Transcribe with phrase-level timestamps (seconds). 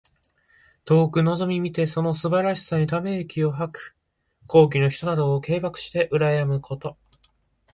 [0.83, 3.95] 遠くのぞみ見てその素晴らしさにため息を吐く。
[4.47, 6.97] 高貴の人などを敬慕してうらやむこと。